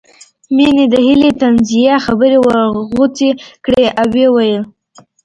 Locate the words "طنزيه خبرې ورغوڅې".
1.41-3.29